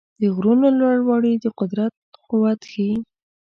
د 0.21 0.23
غرونو 0.35 0.67
لوړوالي 0.79 1.33
د 1.43 1.45
قدرت 1.59 1.93
قوت 2.29 2.59
ښيي. 2.71 2.93